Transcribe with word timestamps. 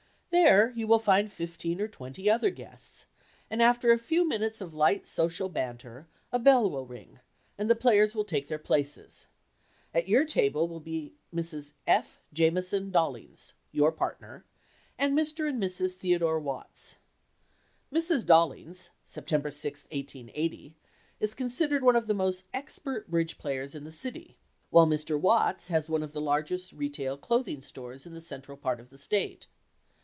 There 0.33 0.71
you 0.77 0.87
will 0.87 0.97
find 0.97 1.29
fifteen 1.29 1.81
or 1.81 1.89
twenty 1.89 2.29
other 2.29 2.51
guests, 2.51 3.05
and 3.49 3.61
after 3.61 3.91
a 3.91 3.97
few 3.99 4.25
minutes 4.25 4.61
of 4.61 4.73
light 4.73 5.05
social 5.05 5.49
banter 5.49 6.07
a 6.31 6.39
bell 6.39 6.69
will 6.69 6.85
ring 6.85 7.19
and 7.57 7.69
the 7.69 7.75
players 7.75 8.15
will 8.15 8.23
take 8.23 8.47
their 8.47 8.57
places. 8.57 9.25
At 9.93 10.07
your 10.07 10.23
table 10.23 10.69
will 10.69 10.79
be 10.79 11.15
Mrs. 11.35 11.73
F. 11.85 12.21
Jamison 12.31 12.91
Dollings 12.93 13.55
(your 13.73 13.91
partner) 13.91 14.45
and 14.97 15.13
Mr. 15.17 15.49
and 15.49 15.61
Mrs. 15.61 15.95
Theodore 15.95 16.39
Watts. 16.39 16.95
Mrs. 17.93 18.25
Dollings 18.25 18.89
(Sept. 19.05 19.53
6, 19.53 19.83
1880) 19.91 20.75
is 21.19 21.33
considered 21.33 21.83
one 21.83 21.97
of 21.97 22.07
the 22.07 22.13
most 22.13 22.45
expert 22.53 23.11
"bridge" 23.11 23.37
players 23.37 23.75
in 23.75 23.83
the 23.83 23.91
city, 23.91 24.37
while 24.69 24.87
Mr. 24.87 25.19
Watts 25.19 25.67
has 25.67 25.89
one 25.89 26.01
of 26.01 26.13
the 26.13 26.21
largest 26.21 26.71
retail 26.71 27.17
clothing 27.17 27.61
stores 27.61 28.05
in 28.05 28.13
the 28.13 28.21
central 28.21 28.55
part 28.55 28.79
of 28.79 28.89
the 28.91 28.97
State. 28.97 29.47